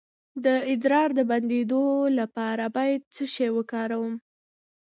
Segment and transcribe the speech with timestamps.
[0.45, 1.83] د ادرار د بندیدو
[2.19, 4.13] لپاره باید څه شی وکاروم؟